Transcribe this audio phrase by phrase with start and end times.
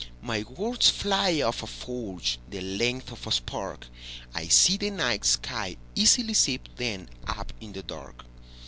[0.23, 6.33] My words fly off a forgeThe length of a spark;I see the night sky easily
[6.33, 8.25] sip themUp in the dark.